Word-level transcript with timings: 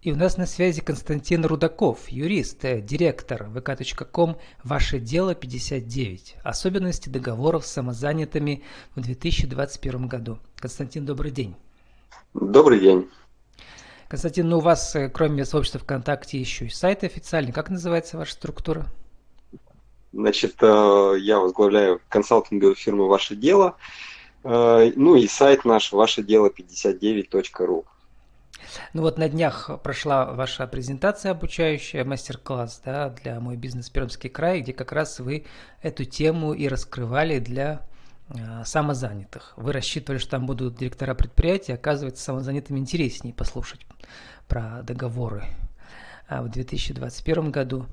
И 0.00 0.12
у 0.12 0.16
нас 0.16 0.36
на 0.36 0.46
связи 0.46 0.80
Константин 0.80 1.44
Рудаков, 1.44 2.08
юрист, 2.08 2.64
э, 2.64 2.80
директор 2.80 3.48
vk.com 3.52 4.36
«Ваше 4.62 5.00
дело 5.00 5.34
59. 5.34 6.36
Особенности 6.44 7.08
договоров 7.08 7.66
с 7.66 7.72
самозанятыми 7.72 8.62
в 8.94 9.00
2021 9.00 10.06
году». 10.06 10.38
Константин, 10.54 11.04
добрый 11.04 11.32
день. 11.32 11.56
Добрый 12.32 12.78
день. 12.78 13.08
Константин, 14.06 14.48
ну 14.48 14.58
у 14.58 14.60
вас, 14.60 14.94
э, 14.94 15.08
кроме 15.08 15.44
сообщества 15.44 15.80
ВКонтакте, 15.80 16.38
еще 16.38 16.66
и 16.66 16.70
сайт 16.70 17.02
официальный. 17.02 17.50
Как 17.50 17.68
называется 17.68 18.18
ваша 18.18 18.34
структура? 18.34 18.86
Значит, 20.12 20.62
э, 20.62 21.14
я 21.18 21.40
возглавляю 21.40 22.00
консалтинговую 22.08 22.76
фирму 22.76 23.08
«Ваше 23.08 23.34
дело». 23.34 23.76
Ну 24.44 25.16
и 25.16 25.26
сайт 25.26 25.64
наш 25.64 25.90
«Ваше 25.90 26.22
дело 26.22 26.48
59.ру». 26.48 27.84
Ну 28.92 29.02
вот 29.02 29.18
на 29.18 29.28
днях 29.28 29.70
прошла 29.82 30.26
ваша 30.26 30.66
презентация 30.66 31.32
обучающая, 31.32 32.04
мастер-класс 32.04 32.82
да, 32.84 33.10
для 33.10 33.40
«Мой 33.40 33.56
бизнес 33.56 33.90
Пермский 33.90 34.30
край», 34.30 34.60
где 34.60 34.72
как 34.72 34.92
раз 34.92 35.20
вы 35.20 35.44
эту 35.82 36.04
тему 36.04 36.52
и 36.52 36.68
раскрывали 36.68 37.38
для 37.38 37.86
э, 38.28 38.64
самозанятых. 38.64 39.54
Вы 39.56 39.72
рассчитывали, 39.72 40.18
что 40.18 40.32
там 40.32 40.46
будут 40.46 40.76
директора 40.76 41.14
предприятий, 41.14 41.72
оказывается, 41.72 42.24
самозанятым 42.24 42.78
интереснее 42.78 43.34
послушать 43.34 43.80
про 44.46 44.82
договоры 44.82 45.44
а 46.28 46.42
в 46.42 46.50
2021 46.50 47.50
году. 47.50 47.86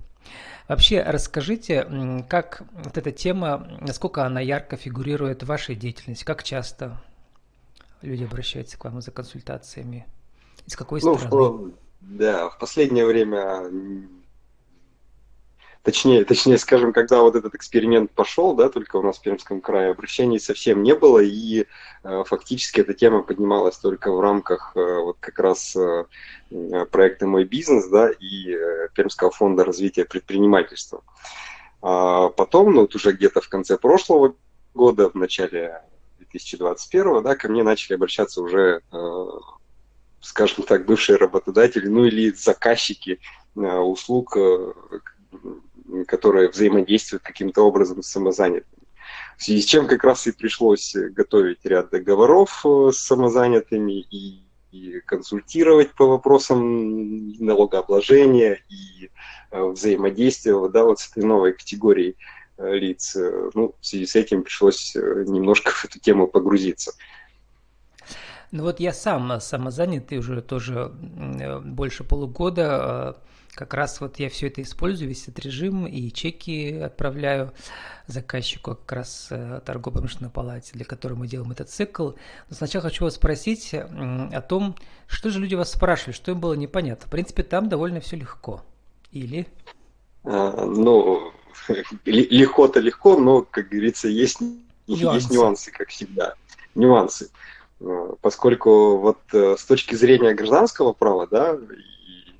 Вообще, 0.68 1.02
расскажите, 1.04 1.88
как 2.27 2.63
вот 2.73 2.98
эта 2.98 3.12
тема, 3.12 3.68
насколько 3.79 4.26
она 4.26 4.41
ярко 4.41 4.77
фигурирует 4.77 5.43
в 5.43 5.45
вашей 5.45 5.76
деятельности, 5.76 6.23
как 6.26 6.43
часто 6.43 6.99
люди 8.02 8.23
обращаются 8.23 8.77
к 8.77 8.84
вам 8.84 9.02
за 9.02 9.12
консультациями? 9.12 10.05
Из 10.66 10.76
какой 10.76 11.02
ну, 11.04 11.18
стороны? 11.18 11.74
В, 12.02 12.18
да, 12.18 12.50
в 12.50 12.58
последнее 12.58 13.05
время, 13.05 13.72
точнее, 15.84 16.26
точнее, 16.26 16.57
скажем, 16.57 16.91
когда 16.91 17.22
вот 17.22 17.35
этот 17.35 17.54
эксперимент 17.54 18.12
пошел, 18.12 18.55
да, 18.55 18.70
только 18.70 18.96
у 18.98 19.02
нас 19.02 19.18
в 19.18 19.22
Пермском 19.22 19.62
крае 19.62 19.91
обращений 19.91 20.40
совсем 20.40 20.82
не 20.82 20.96
было, 20.96 21.20
и 21.20 21.66
э, 22.04 22.24
фактически 22.26 22.82
эта 22.82 22.94
тема 22.94 23.22
поднималась 23.22 23.77
только 23.77 24.12
в 24.12 24.20
рамках 24.20 24.72
э, 24.76 24.99
вот 24.99 25.18
как 25.20 25.38
раз 25.40 25.76
э, 25.76 26.05
проекта 26.91 27.27
«Мой 27.27 27.44
бизнес», 27.44 27.88
да, 27.88 28.10
и 28.10 28.52
э, 28.52 28.90
Пермского 28.96 29.32
фонда 29.32 29.63
развития 29.63 30.05
предпринимательства. 30.05 31.04
А 31.82 32.29
потом, 32.29 32.74
ну, 32.74 32.82
вот 32.82 32.96
уже 32.96 33.12
где-то 33.12 33.41
в 33.41 33.50
конце 33.50 33.77
прошлого 33.77 34.34
года, 34.74 35.10
в 35.10 35.16
начале 35.16 35.84
2021, 36.18 37.22
да, 37.22 37.35
ко 37.35 37.48
мне 37.48 37.62
начали 37.62 37.94
обращаться 37.94 38.41
уже 38.41 38.82
э, 38.91 39.26
скажем 40.26 40.63
так, 40.63 40.85
бывшие 40.85 41.18
работодатели, 41.18 41.87
ну 41.87 42.05
или 42.05 42.31
заказчики 42.31 43.20
э, 43.55 43.59
услуг, 43.59 44.35
э, 44.35 44.73
которые 46.07 46.49
взаимодействуют 46.49 47.23
каким-то 47.23 47.62
образом 47.62 48.01
с 48.01 48.07
самозанятыми. 48.07 48.84
В 49.37 49.43
связи 49.43 49.62
с 49.62 49.65
чем 49.65 49.87
как 49.87 50.04
раз 50.04 50.26
и 50.26 50.32
пришлось 50.32 50.95
готовить 50.95 51.59
ряд 51.63 51.91
договоров 51.91 52.65
э, 52.65 52.90
с 52.91 52.98
самозанятыми 52.98 54.01
и, 54.01 54.41
и 54.71 54.99
консультировать 55.01 55.91
по 55.91 56.07
вопросам 56.07 57.29
налогообложения 57.37 58.63
и 58.70 59.12
взаимодействия 59.51 60.55
да, 60.70 60.84
вот 60.85 60.99
с 60.99 61.12
этой 61.12 61.23
новой 61.23 61.54
категорией 61.54 62.17
лиц. 62.57 63.15
Ну, 63.54 63.76
в 63.79 63.85
связи 63.85 64.06
с 64.06 64.16
этим 64.16 64.44
пришлось 64.44 64.95
немножко 64.95 65.72
в 65.72 65.85
эту 65.85 66.00
тему 66.00 66.28
погрузиться. 66.28 66.94
Ну 68.56 68.63
вот 68.63 68.79
я 68.79 68.94
сам 68.94 69.41
самозанятый 69.41 70.17
уже 70.17 70.41
тоже 70.41 70.89
больше 71.66 72.06
полугода. 72.06 73.17
Э, 73.19 73.53
как 73.53 73.73
раз 73.73 74.00
вот 74.00 74.17
я 74.17 74.29
все 74.29 74.47
это 74.47 74.61
использую, 74.61 75.09
весь 75.09 75.23
этот 75.23 75.39
режим, 75.39 75.85
и 75.85 76.09
чеки 76.09 76.72
отправляю 76.72 77.51
заказчику 78.07 78.75
как 78.75 78.91
раз 78.94 79.28
э, 79.29 79.59
торгово-промышленной 79.65 80.29
палате, 80.29 80.71
для 80.71 80.85
которой 80.85 81.15
мы 81.15 81.27
делаем 81.27 81.51
этот 81.51 81.69
цикл. 81.69 82.11
Но 82.49 82.55
сначала 82.55 82.83
хочу 82.83 83.03
вас 83.03 83.15
спросить 83.15 83.73
о 83.73 84.41
том, 84.41 84.77
что 85.05 85.31
же 85.31 85.41
люди 85.41 85.55
вас 85.55 85.73
спрашивали, 85.73 86.13
что 86.13 86.31
им 86.31 86.39
было 86.39 86.53
непонятно. 86.53 87.07
В 87.07 87.11
принципе, 87.11 87.44
там 87.44 87.67
довольно 87.67 87.99
все 87.99 88.15
легко. 88.15 88.63
Или? 89.11 89.47
А, 90.23 90.65
ну, 90.65 91.33
легко-то 92.05 92.79
легко, 92.79 93.17
но, 93.17 93.41
как 93.41 93.67
говорится, 93.67 94.07
есть, 94.07 94.39
нюансы. 94.88 95.15
есть 95.15 95.29
нюансы, 95.29 95.71
как 95.71 95.89
всегда. 95.89 96.35
Нюансы. 96.73 97.29
Э, 97.80 98.13
поскольку 98.22 98.97
вот 98.97 99.19
э, 99.34 99.56
с 99.58 99.66
точки 99.66 99.96
зрения 99.96 100.34
гражданского 100.34 100.94
права, 100.94 101.28
да, 101.28 101.56
и 101.56 102.31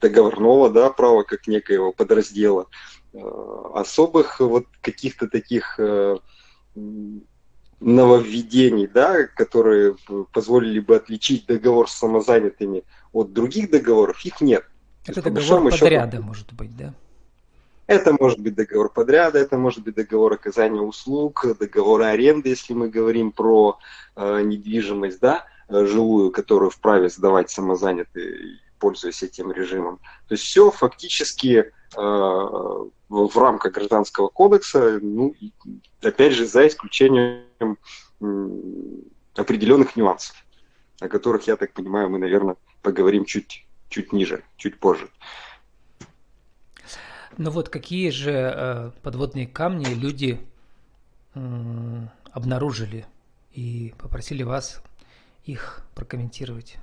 договорного, 0.00 0.70
да, 0.70 0.90
права 0.90 1.24
как 1.24 1.46
некоего 1.46 1.92
подраздела, 1.92 2.66
э, 3.12 3.18
особых 3.74 4.40
вот 4.40 4.66
каких-то 4.80 5.28
таких 5.28 5.78
нововведений, 7.80 8.86
да, 8.86 9.26
которые 9.26 9.96
позволили 10.32 10.78
бы 10.78 10.96
отличить 10.96 11.46
договор 11.46 11.90
с 11.90 11.94
самозанятыми 11.94 12.84
от 13.12 13.32
других 13.32 13.70
договоров, 13.70 14.24
их 14.24 14.40
нет. 14.40 14.64
Это 15.06 15.22
договор 15.22 15.70
подряда, 15.70 16.16
счету, 16.16 16.26
может 16.26 16.52
быть, 16.52 16.76
да? 16.76 16.94
Это 17.86 18.16
может 18.18 18.40
быть 18.40 18.54
договор 18.54 18.92
подряда, 18.92 19.38
это 19.38 19.56
может 19.56 19.84
быть 19.84 19.94
договор 19.94 20.32
оказания 20.32 20.80
услуг, 20.80 21.46
договор 21.58 22.02
аренды, 22.02 22.48
если 22.48 22.74
мы 22.74 22.88
говорим 22.88 23.30
про 23.30 23.78
э, 24.16 24.42
недвижимость, 24.42 25.20
да, 25.20 25.46
э, 25.68 25.86
жилую, 25.86 26.32
которую 26.32 26.70
вправе 26.70 27.08
сдавать 27.08 27.50
самозанятый, 27.50 28.60
пользуясь 28.80 29.22
этим 29.22 29.52
режимом. 29.52 29.98
То 30.26 30.34
есть 30.34 30.42
все 30.42 30.72
фактически 30.72 31.58
э, 31.58 31.70
в 31.96 33.38
рамках 33.38 33.72
гражданского 33.72 34.28
кодекса, 34.28 34.98
ну, 35.00 35.34
опять 36.02 36.32
же, 36.32 36.44
за 36.44 36.66
исключением 36.66 37.78
э, 38.20 38.48
определенных 39.36 39.94
нюансов, 39.94 40.34
о 41.00 41.08
которых, 41.08 41.46
я 41.46 41.56
так 41.56 41.72
понимаю, 41.72 42.10
мы, 42.10 42.18
наверное, 42.18 42.56
поговорим 42.82 43.24
чуть, 43.26 43.64
чуть 43.88 44.12
ниже, 44.12 44.42
чуть 44.56 44.80
позже. 44.80 45.08
Ну 47.38 47.50
вот 47.50 47.68
какие 47.68 48.08
же 48.08 48.30
э, 48.32 48.90
подводные 49.02 49.46
камни 49.46 49.92
люди 49.92 50.40
э, 51.34 51.38
обнаружили 52.32 53.06
и 53.52 53.92
попросили 53.98 54.42
вас 54.42 54.80
их 55.44 55.82
прокомментировать? 55.94 56.76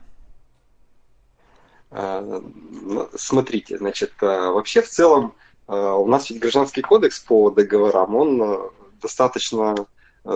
А, 1.90 2.22
ну, 2.22 3.10
смотрите, 3.16 3.80
значит, 3.80 4.14
а, 4.22 4.52
вообще 4.52 4.82
в 4.82 4.90
целом 4.90 5.36
у 5.66 6.06
нас 6.08 6.30
ведь 6.30 6.42
гражданский 6.42 6.82
кодекс 6.82 7.22
по 7.22 7.50
договорам, 7.50 8.16
он 8.16 8.72
достаточно, 9.02 9.74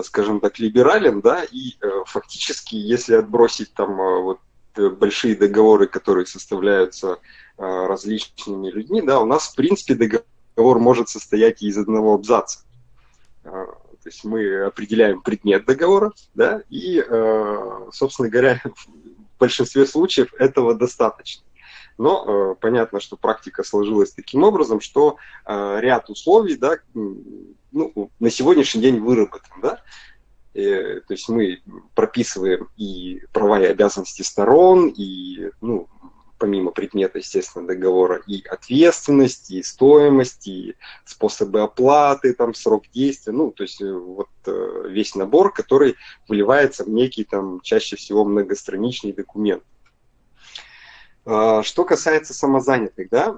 скажем 0.02 0.40
так, 0.40 0.58
либерален, 0.58 1.20
да, 1.20 1.44
и 1.44 1.74
э, 1.80 1.88
фактически, 2.06 2.76
если 2.76 3.14
отбросить 3.14 3.74
там 3.74 3.94
вот 3.96 4.40
большие 4.74 5.36
договоры, 5.36 5.86
которые 5.86 6.24
составляются 6.24 7.18
Э, 7.18 7.47
различными 7.58 8.70
людьми, 8.70 9.02
да, 9.02 9.20
у 9.20 9.26
нас, 9.26 9.48
в 9.48 9.56
принципе, 9.56 9.94
договор 9.94 10.78
может 10.78 11.08
состоять 11.08 11.60
из 11.62 11.76
одного 11.76 12.14
абзаца. 12.14 12.60
Э, 13.44 13.50
то 13.50 14.08
есть 14.08 14.24
мы 14.24 14.64
определяем 14.64 15.20
предмет 15.20 15.64
договора, 15.66 16.12
да, 16.34 16.62
и, 16.70 17.04
э, 17.04 17.88
собственно 17.92 18.28
говоря, 18.28 18.62
в 18.64 19.38
большинстве 19.40 19.86
случаев 19.86 20.32
этого 20.34 20.74
достаточно. 20.74 21.44
Но 21.98 22.54
понятно, 22.60 23.00
что 23.00 23.16
практика 23.16 23.64
сложилась 23.64 24.12
таким 24.12 24.44
образом, 24.44 24.80
что 24.80 25.16
ряд 25.44 26.08
условий, 26.10 26.56
да, 26.56 26.78
ну, 26.94 28.10
на 28.20 28.30
сегодняшний 28.30 28.82
день 28.82 29.00
выработан, 29.00 29.60
да, 29.60 29.82
то 30.52 31.04
есть 31.08 31.28
мы 31.28 31.60
прописываем 31.96 32.68
и 32.76 33.22
права 33.32 33.60
и 33.60 33.64
обязанности 33.64 34.22
сторон, 34.22 34.94
и 34.96 35.50
ну, 35.60 35.88
помимо 36.38 36.70
предмета, 36.70 37.18
естественно, 37.18 37.66
договора, 37.66 38.22
и 38.26 38.44
ответственность, 38.46 39.50
и 39.50 39.62
стоимость, 39.62 40.46
и 40.46 40.76
способы 41.04 41.60
оплаты, 41.60 42.32
там, 42.32 42.54
срок 42.54 42.84
действия, 42.92 43.32
ну, 43.32 43.50
то 43.50 43.64
есть 43.64 43.82
э, 43.82 43.92
вот 43.92 44.28
э, 44.46 44.84
весь 44.88 45.14
набор, 45.14 45.52
который 45.52 45.96
выливается 46.28 46.84
в 46.84 46.88
некий, 46.88 47.24
там, 47.24 47.60
чаще 47.60 47.96
всего 47.96 48.24
многостраничный 48.24 49.12
документ. 49.12 49.64
А, 51.24 51.62
что 51.62 51.84
касается 51.84 52.32
самозанятых, 52.32 53.10
да, 53.10 53.36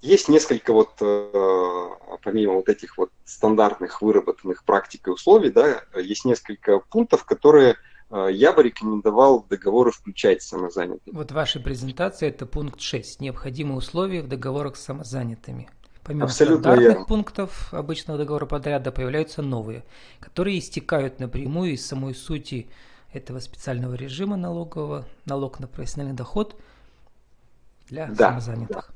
есть 0.00 0.28
несколько 0.28 0.72
вот, 0.72 0.90
э, 1.00 1.88
помимо 2.22 2.54
вот 2.54 2.68
этих 2.68 2.96
вот 2.96 3.10
стандартных 3.24 4.00
выработанных 4.00 4.64
практик 4.64 5.08
и 5.08 5.10
условий, 5.10 5.50
да, 5.50 5.84
есть 5.94 6.24
несколько 6.24 6.80
пунктов, 6.80 7.24
которые 7.24 7.76
я 8.10 8.52
бы 8.52 8.62
рекомендовал 8.62 9.42
в 9.42 9.48
договоры 9.48 9.92
включать 9.92 10.42
самозанятых. 10.42 11.14
Вот 11.14 11.30
в 11.30 11.34
вашей 11.34 11.62
презентации 11.62 12.28
это 12.28 12.44
пункт 12.46 12.80
6. 12.80 13.20
Необходимые 13.20 13.78
условия 13.78 14.22
в 14.22 14.28
договорах 14.28 14.76
с 14.76 14.82
самозанятыми. 14.82 15.68
Помимо 16.02 16.24
Абсолютно 16.24 16.62
стандартных 16.62 16.92
верно. 16.92 17.04
пунктов 17.04 17.74
обычного 17.74 18.18
договора 18.18 18.46
подряда 18.46 18.90
появляются 18.90 19.42
новые, 19.42 19.84
которые 20.18 20.58
истекают 20.58 21.20
напрямую 21.20 21.74
из 21.74 21.86
самой 21.86 22.14
сути 22.14 22.68
этого 23.12 23.38
специального 23.38 23.94
режима 23.94 24.36
налогового, 24.36 25.06
налог 25.26 25.60
на 25.60 25.66
профессиональный 25.66 26.16
доход, 26.16 26.56
для 27.88 28.06
да, 28.06 28.30
самозанятых. 28.30 28.90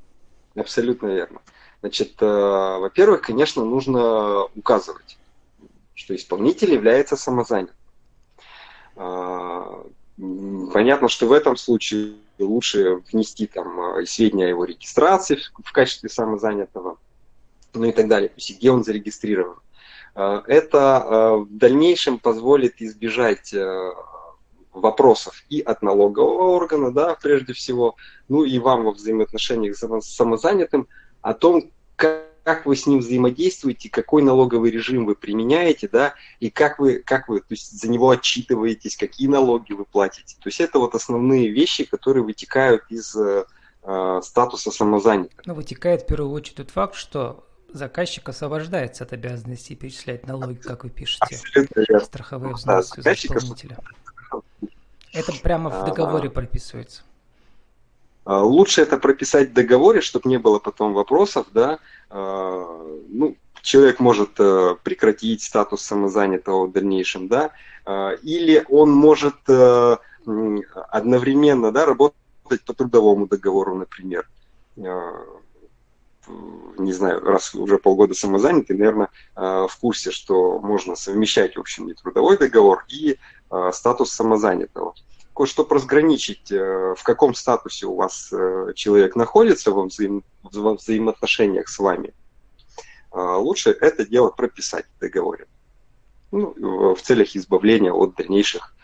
Да, 0.54 0.60
абсолютно 0.62 1.08
верно. 1.08 1.40
Значит, 1.80 2.14
э, 2.22 2.26
во-первых, 2.26 3.22
конечно, 3.22 3.64
нужно 3.64 4.44
указывать, 4.54 5.18
что 5.94 6.14
исполнитель 6.14 6.72
является 6.72 7.16
самозанятым. 7.16 7.76
Э, 8.96 9.84
понятно, 10.72 11.08
что 11.08 11.26
в 11.26 11.32
этом 11.32 11.56
случае 11.56 12.14
лучше 12.38 13.02
внести 13.12 13.46
там 13.46 13.98
э, 13.98 14.06
сведения 14.06 14.46
о 14.46 14.48
его 14.48 14.64
регистрации 14.64 15.38
в 15.62 15.72
качестве 15.72 16.08
самозанятого, 16.08 16.98
ну 17.72 17.84
и 17.84 17.92
так 17.92 18.08
далее, 18.08 18.28
то 18.28 18.36
есть 18.36 18.58
где 18.58 18.70
он 18.70 18.84
зарегистрирован. 18.84 19.58
Э, 20.14 20.42
это 20.46 21.44
в 21.48 21.56
дальнейшем 21.56 22.18
позволит 22.18 22.80
избежать 22.80 23.54
вопросов 24.72 25.44
и 25.48 25.60
от 25.60 25.82
налогового 25.82 26.50
органа, 26.56 26.92
да, 26.92 27.16
прежде 27.20 27.52
всего, 27.52 27.94
ну 28.28 28.44
и 28.44 28.58
вам 28.58 28.84
во 28.84 28.92
взаимоотношениях 28.92 29.76
с 29.76 30.08
самозанятым 30.08 30.88
о 31.22 31.32
том, 31.32 31.70
как 31.94 32.33
как 32.44 32.66
вы 32.66 32.76
с 32.76 32.86
ним 32.86 33.00
взаимодействуете, 33.00 33.88
какой 33.88 34.22
налоговый 34.22 34.70
режим 34.70 35.06
вы 35.06 35.16
применяете, 35.16 35.88
да, 35.88 36.14
и 36.40 36.50
как 36.50 36.78
вы, 36.78 36.98
как 36.98 37.28
вы 37.28 37.40
то 37.40 37.46
есть, 37.50 37.80
за 37.80 37.90
него 37.90 38.10
отчитываетесь, 38.10 38.96
какие 38.96 39.28
налоги 39.28 39.72
вы 39.72 39.86
платите. 39.86 40.36
То 40.40 40.48
есть 40.48 40.60
это 40.60 40.78
вот 40.78 40.94
основные 40.94 41.48
вещи, 41.50 41.84
которые 41.84 42.22
вытекают 42.22 42.82
из 42.90 43.16
э, 43.16 43.44
статуса 44.22 44.70
самозанятого. 44.70 45.42
Ну, 45.46 45.54
вытекает 45.54 46.02
в 46.02 46.06
первую 46.06 46.30
очередь 46.32 46.56
тот 46.56 46.70
факт, 46.70 46.94
что 46.94 47.46
заказчик 47.72 48.28
освобождается 48.28 49.04
от 49.04 49.14
обязанности 49.14 49.74
перечислять 49.74 50.26
налоги, 50.26 50.58
как 50.58 50.84
вы 50.84 50.90
пишете, 50.90 51.40
страховые 52.02 52.54
взносы 52.54 53.02
да, 53.02 53.02
за 53.02 53.12
исполнителя. 53.14 53.78
Это 55.12 55.32
прямо 55.42 55.70
в 55.70 55.84
договоре 55.86 56.28
прописывается. 56.28 57.02
А, 58.24 58.42
лучше 58.42 58.82
это 58.82 58.98
прописать 58.98 59.50
в 59.50 59.52
договоре, 59.52 60.00
чтобы 60.00 60.28
не 60.28 60.38
было 60.38 60.58
потом 60.58 60.94
вопросов, 60.94 61.46
да. 61.52 61.78
А, 62.10 62.98
ну, 63.08 63.36
человек 63.62 64.00
может 64.00 64.38
э, 64.38 64.76
прекратить 64.82 65.42
статус 65.42 65.82
самозанятого 65.82 66.66
в 66.66 66.72
дальнейшем, 66.72 67.28
да, 67.28 67.50
а, 67.84 68.12
или 68.22 68.64
он 68.68 68.90
может 68.90 69.36
э, 69.48 69.96
одновременно, 70.90 71.72
да, 71.72 71.86
работать 71.86 72.62
по 72.66 72.74
трудовому 72.74 73.26
договору, 73.26 73.74
например 73.74 74.28
не 76.78 76.92
знаю, 76.94 77.20
раз 77.20 77.54
уже 77.54 77.76
полгода 77.76 78.14
самозанятый, 78.14 78.76
наверное, 78.78 79.10
в 79.36 79.70
курсе, 79.78 80.10
что 80.10 80.58
можно 80.58 80.96
совмещать, 80.96 81.54
в 81.54 81.60
общем, 81.60 81.90
и 81.90 81.94
трудовой 81.94 82.38
договор, 82.38 82.86
и 82.88 83.18
статус 83.72 84.10
самозанятого. 84.10 84.94
Чтобы 85.44 85.74
разграничить, 85.74 86.52
э, 86.52 86.94
в 86.96 87.02
каком 87.02 87.34
статусе 87.34 87.86
у 87.86 87.96
вас 87.96 88.32
человек 88.74 89.16
находится 89.16 89.72
во, 89.72 89.84
взаим, 89.84 90.22
во 90.42 90.74
взаимоотношениях 90.74 91.68
с 91.68 91.78
вами, 91.78 92.14
лучше 93.12 93.70
это 93.70 94.06
дело 94.06 94.30
прописать 94.30 94.86
в 94.96 95.00
договоре. 95.00 95.46
Ну, 96.32 96.94
в 96.94 97.00
целях 97.00 97.36
избавления 97.36 97.92
от 97.92 98.16
дальнейших 98.16 98.74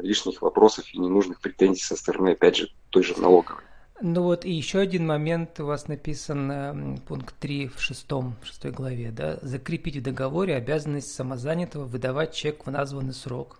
лишних 0.00 0.42
вопросов 0.42 0.84
и 0.92 0.98
ненужных 0.98 1.40
претензий 1.40 1.82
со 1.82 1.96
стороны, 1.96 2.30
опять 2.30 2.56
же, 2.56 2.68
той 2.90 3.02
же 3.02 3.20
налоговой. 3.20 3.62
Ну 4.02 4.22
вот 4.22 4.46
и 4.46 4.50
еще 4.50 4.78
один 4.78 5.06
момент 5.06 5.60
у 5.60 5.66
вас 5.66 5.86
написан 5.86 6.98
пункт 7.06 7.34
3 7.38 7.68
в 7.68 7.82
шестом, 7.82 8.36
в 8.42 8.46
шестой 8.46 8.70
главе, 8.70 9.10
да, 9.10 9.38
закрепить 9.42 9.96
в 9.96 10.02
договоре 10.02 10.56
обязанность 10.56 11.12
самозанятого 11.12 11.84
выдавать 11.84 12.34
чек 12.34 12.64
в 12.64 12.70
названный 12.70 13.12
срок. 13.12 13.58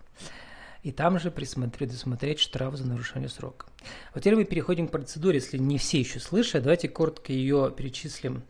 И 0.83 0.91
там 0.91 1.19
же 1.19 1.29
предусмотреть 1.29 2.39
штраф 2.39 2.75
за 2.75 2.87
нарушение 2.87 3.29
срока. 3.29 3.67
Вот 4.13 4.21
теперь 4.23 4.35
мы 4.35 4.45
переходим 4.45 4.87
к 4.87 4.91
процедуре, 4.91 5.35
если 5.35 5.57
не 5.57 5.77
все 5.77 5.99
еще 5.99 6.19
слышат, 6.19 6.63
давайте 6.63 6.89
коротко 6.89 7.31
ее 7.31 7.71
перечислим, 7.75 8.43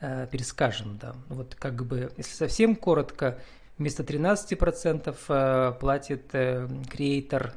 э, 0.00 0.28
перескажем. 0.30 0.98
Да. 1.00 1.16
Вот 1.28 1.56
как 1.56 1.84
бы, 1.84 2.12
если 2.16 2.34
совсем 2.34 2.76
коротко, 2.76 3.40
вместо 3.78 4.04
13% 4.04 5.16
э, 5.28 5.72
платит 5.80 6.34
э, 6.34 6.68
креатор, 6.88 7.54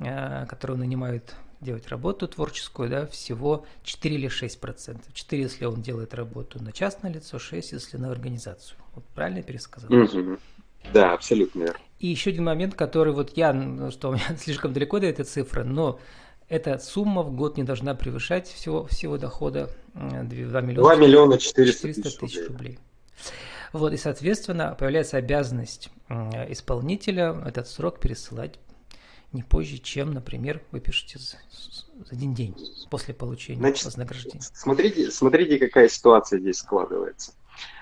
э, 0.00 0.46
которого 0.46 0.76
нанимают 0.76 1.36
делать 1.60 1.88
работу 1.88 2.26
творческую, 2.26 2.88
да, 2.88 3.06
всего 3.06 3.66
4 3.84 4.14
или 4.14 4.28
6 4.28 4.60
процентов. 4.60 5.12
4, 5.12 5.42
если 5.42 5.64
он 5.66 5.82
делает 5.82 6.14
работу 6.14 6.62
на 6.62 6.72
частное 6.72 7.12
лицо, 7.12 7.38
6, 7.38 7.72
если 7.72 7.98
на 7.98 8.10
организацию. 8.10 8.78
Вот 8.94 9.04
правильно 9.14 9.38
я 9.38 9.42
пересказал? 9.44 9.92
Угу. 9.92 10.38
Да, 10.92 11.12
абсолютно 11.12 11.60
верно. 11.60 11.80
И 11.98 12.06
еще 12.06 12.30
один 12.30 12.44
момент, 12.44 12.74
который 12.74 13.12
вот 13.12 13.36
я, 13.36 13.52
ну, 13.52 13.90
что 13.90 14.08
у 14.08 14.12
меня 14.12 14.24
слишком 14.38 14.72
далеко 14.72 14.98
до 14.98 15.06
этой 15.06 15.24
цифры, 15.24 15.64
но 15.64 16.00
эта 16.48 16.78
сумма 16.78 17.22
в 17.22 17.32
год 17.32 17.56
не 17.56 17.62
должна 17.62 17.94
превышать 17.94 18.48
всего, 18.48 18.86
всего 18.86 19.18
дохода 19.18 19.70
2 19.94 20.22
миллиона, 20.60 20.88
2 20.88 20.96
миллиона 20.96 21.38
400, 21.38 21.88
400 21.92 22.20
тысяч 22.20 22.36
рублей. 22.38 22.48
рублей. 22.48 22.78
Вот, 23.72 23.92
и, 23.92 23.96
соответственно, 23.96 24.74
появляется 24.76 25.16
обязанность 25.16 25.90
исполнителя 26.48 27.40
этот 27.46 27.68
срок 27.68 28.00
пересылать 28.00 28.58
не 29.32 29.42
позже, 29.44 29.78
чем, 29.78 30.12
например, 30.12 30.60
вы 30.72 30.80
пишете 30.80 31.18
за, 31.20 31.36
один 32.10 32.34
день 32.34 32.56
после 32.90 33.14
получения 33.14 33.60
Значит, 33.60 33.84
вознаграждения. 33.84 34.40
Смотрите, 34.52 35.10
смотрите, 35.10 35.58
какая 35.58 35.88
ситуация 35.88 36.40
здесь 36.40 36.56
складывается. 36.56 37.32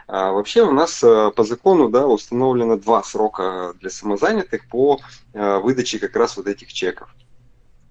А, 0.07 0.33
вообще 0.33 0.63
у 0.63 0.73
нас 0.73 1.03
а, 1.03 1.31
по 1.31 1.45
закону 1.45 1.89
да, 1.89 2.07
установлено 2.07 2.77
два 2.77 3.03
срока 3.03 3.75
для 3.81 3.91
самозанятых 3.91 4.69
по 4.69 5.01
а, 5.35 5.59
выдаче 5.61 5.99
как 5.99 6.17
раз 6.17 6.37
вот 6.37 6.47
этих 6.47 6.73
чеков. 6.73 7.09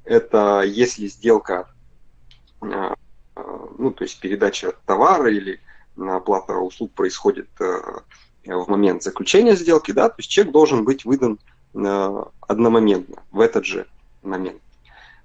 Это 0.04 0.62
если 0.62 1.08
сделка, 1.08 1.68
а, 2.62 2.96
ну 3.78 3.92
то 3.92 4.04
есть 4.04 4.20
передача 4.20 4.74
товара 4.86 5.32
или 5.32 5.60
оплата 5.98 6.54
услуг 6.54 6.92
происходит 6.94 7.50
в 7.60 8.70
момент 8.70 9.04
заключения 9.04 9.56
сделки, 9.56 9.92
да, 9.92 10.10
то 10.10 10.16
есть 10.20 10.30
чек 10.30 10.52
должен 10.52 10.86
быть 10.86 11.06
выдан 11.06 11.40
Э, 11.74 12.24
одномоментно, 12.42 13.24
в 13.32 13.42
этот 13.42 13.66
же 13.66 13.88
момент. 14.24 14.62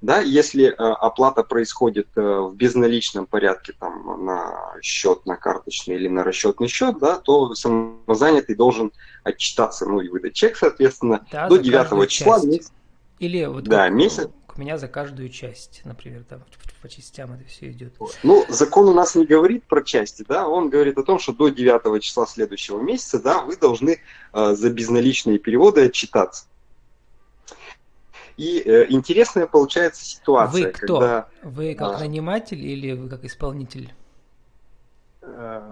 Да, 0.03 0.19
если 0.19 0.67
э, 0.67 0.73
оплата 0.75 1.45
происходит 1.45 2.09
э, 2.17 2.21
в 2.21 2.57
безналичном 2.57 3.27
порядке 3.27 3.73
там, 3.79 4.27
на 4.27 4.75
счет, 4.83 5.25
на 5.27 5.37
карточный 5.37 5.95
или 5.95 6.09
на 6.09 6.25
расчетный 6.25 6.67
счет, 6.67 6.99
да, 6.99 7.19
то 7.19 7.55
самозанятый 7.55 8.57
должен 8.57 8.91
отчитаться, 9.23 9.87
ну 9.87 10.01
и 10.01 10.09
выдать 10.09 10.35
чек, 10.35 10.57
соответственно, 10.57 11.25
да, 11.31 11.49
до 11.49 11.57
9 11.57 12.11
числа. 12.11 12.41
Месяц. 12.45 12.73
Или 13.21 13.45
вот 13.45 13.63
да, 13.63 13.85
как, 13.85 13.93
месяц. 13.93 14.29
у 14.57 14.61
меня 14.61 14.77
за 14.77 14.89
каждую 14.89 15.29
часть, 15.29 15.83
например, 15.85 16.25
там 16.29 16.41
по 16.83 16.89
частям 16.89 17.35
это 17.35 17.45
все 17.49 17.71
идет. 17.71 17.95
Ну, 18.25 18.45
закон 18.49 18.89
у 18.89 18.95
нас 18.95 19.15
не 19.15 19.25
говорит 19.25 19.63
про 19.69 19.83
части, 19.83 20.25
да, 20.29 20.49
он 20.49 20.69
говорит 20.69 20.99
о 20.99 21.05
том, 21.05 21.21
что 21.21 21.33
до 21.33 21.49
9 21.49 22.03
числа 22.03 22.27
следующего 22.27 22.81
месяца, 22.81 23.21
да, 23.21 23.43
вы 23.43 23.57
должны 23.57 24.01
э, 24.33 24.55
за 24.57 24.69
безналичные 24.69 25.39
переводы 25.39 25.85
отчитаться. 25.85 26.47
И 28.43 28.61
э, 28.61 28.87
интересная 28.89 29.47
получается 29.47 30.05
ситуация. 30.05 30.67
Вы 30.67 30.73
кто? 30.73 30.99
Когда, 30.99 31.29
вы 31.45 31.75
как 31.77 31.93
а, 31.93 31.99
наниматель 32.01 32.61
или 32.61 32.91
вы 32.91 33.09
как 33.09 33.25
исполнитель? 33.25 33.93
Э, 35.21 35.63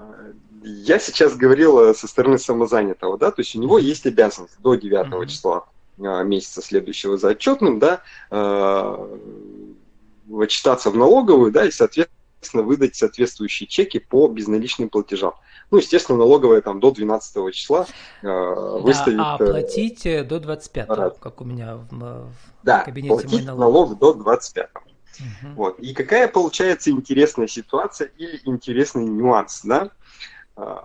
я 0.62 1.00
сейчас 1.00 1.34
говорил 1.34 1.80
э, 1.80 1.94
со 1.94 2.06
стороны 2.06 2.38
самозанятого, 2.38 3.18
да, 3.18 3.32
то 3.32 3.40
есть 3.40 3.56
у 3.56 3.60
него 3.60 3.80
есть 3.80 4.06
обязанность 4.06 4.54
до 4.60 4.76
9 4.76 5.06
mm-hmm. 5.06 5.26
числа 5.26 5.64
э, 5.98 6.22
месяца 6.22 6.62
следующего 6.62 7.18
за 7.18 7.30
отчетным, 7.30 7.80
да, 7.80 8.02
отчитаться 10.40 10.90
в 10.90 10.96
налоговую, 10.96 11.50
да, 11.50 11.66
и, 11.66 11.72
соответственно, 11.72 12.62
выдать 12.62 12.94
соответствующие 12.94 13.66
чеки 13.66 13.98
по 13.98 14.28
безналичным 14.28 14.90
платежам. 14.90 15.34
Ну, 15.70 15.78
естественно, 15.78 16.18
налоговая 16.18 16.60
там 16.60 16.80
до 16.80 16.90
12 16.90 17.54
числа 17.54 17.86
э, 18.22 18.78
выставит... 18.80 19.18
Да, 19.18 19.34
а 19.34 19.38
платить 19.38 20.04
э, 20.04 20.24
до 20.24 20.40
25, 20.40 20.88
раз. 20.88 21.12
как 21.20 21.40
у 21.40 21.44
меня 21.44 21.76
в, 21.76 21.88
в 21.90 22.32
да, 22.62 22.80
кабинете 22.80 23.14
платить 23.14 23.46
налог 23.46 23.98
до 23.98 24.14
25. 24.14 24.68
Угу. 24.74 25.52
Вот. 25.54 25.78
И 25.78 25.94
какая 25.94 26.28
получается 26.28 26.90
интересная 26.90 27.46
ситуация 27.46 28.10
или 28.16 28.40
интересный 28.44 29.04
нюанс, 29.04 29.60
да? 29.62 29.90
Э, 30.56 30.76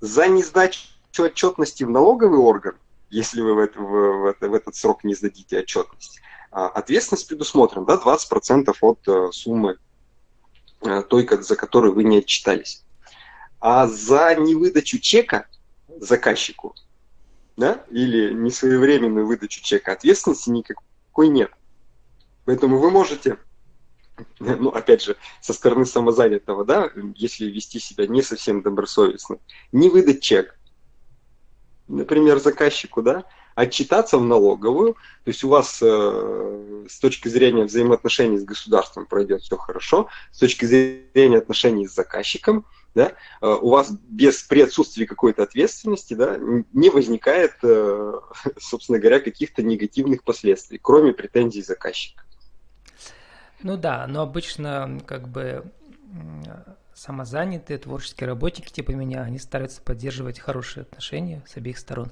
за 0.00 0.26
несдачу 0.26 0.80
отчетности 1.18 1.84
в 1.84 1.90
налоговый 1.90 2.38
орган, 2.38 2.74
если 3.10 3.40
вы 3.40 3.54
в, 3.54 3.58
это, 3.58 3.78
в, 3.78 3.84
в, 3.84 4.34
в 4.40 4.54
этот 4.54 4.74
срок 4.74 5.04
не 5.04 5.14
сдадите 5.14 5.60
отчетность, 5.60 6.20
а, 6.50 6.66
ответственность 6.66 7.28
предусмотрена, 7.28 7.86
да, 7.86 7.94
20% 7.94 8.74
от 8.80 9.08
э, 9.08 9.28
суммы 9.32 9.78
э, 10.82 11.02
той, 11.02 11.28
за 11.40 11.56
которую 11.56 11.94
вы 11.94 12.04
не 12.04 12.18
отчитались. 12.18 12.84
А 13.62 13.86
за 13.86 14.34
невыдачу 14.34 14.98
чека 14.98 15.46
заказчику, 15.86 16.74
да, 17.56 17.84
или 17.90 18.34
несвоевременную 18.34 19.24
выдачу 19.24 19.62
чека, 19.62 19.92
ответственности 19.92 20.50
никакой 20.50 21.28
нет. 21.28 21.52
Поэтому 22.44 22.78
вы 22.78 22.90
можете, 22.90 23.38
ну, 24.40 24.70
опять 24.70 25.02
же, 25.02 25.16
со 25.40 25.52
стороны 25.52 25.86
самозанятого, 25.86 26.64
да, 26.64 26.90
если 27.14 27.46
вести 27.46 27.78
себя 27.78 28.08
не 28.08 28.22
совсем 28.22 28.62
добросовестно, 28.62 29.38
не 29.70 29.88
выдать 29.88 30.22
чек, 30.22 30.58
например, 31.86 32.40
заказчику, 32.40 33.00
да, 33.00 33.22
отчитаться 33.54 34.18
в 34.18 34.24
налоговую, 34.24 34.94
то 34.94 35.28
есть 35.28 35.44
у 35.44 35.48
вас 35.48 35.78
э, 35.82 36.84
с 36.88 36.98
точки 36.98 37.28
зрения 37.28 37.64
взаимоотношений 37.64 38.38
с 38.38 38.44
государством 38.44 39.06
пройдет 39.06 39.42
все 39.42 39.56
хорошо, 39.56 40.08
с 40.30 40.38
точки 40.38 40.64
зрения 40.64 41.38
отношений 41.38 41.86
с 41.86 41.94
заказчиком, 41.94 42.66
да, 42.94 43.12
э, 43.40 43.46
у 43.46 43.70
вас 43.70 43.90
без 43.90 44.42
при 44.42 44.62
отсутствии 44.62 45.04
какой-то 45.04 45.42
ответственности 45.42 46.14
да, 46.14 46.38
не 46.72 46.90
возникает, 46.90 47.52
э, 47.62 48.12
собственно 48.58 48.98
говоря, 48.98 49.20
каких-то 49.20 49.62
негативных 49.62 50.24
последствий, 50.24 50.78
кроме 50.82 51.12
претензий 51.12 51.62
заказчика. 51.62 52.22
Ну 53.62 53.76
да, 53.76 54.06
но 54.08 54.22
обычно 54.22 55.00
как 55.06 55.28
бы 55.28 55.64
самозанятые 56.94 57.78
творческие 57.78 58.28
работники 58.28 58.70
типа 58.70 58.92
меня, 58.92 59.22
они 59.22 59.38
стараются 59.38 59.80
поддерживать 59.80 60.38
хорошие 60.38 60.82
отношения 60.82 61.42
с 61.46 61.56
обеих 61.56 61.78
сторон. 61.78 62.10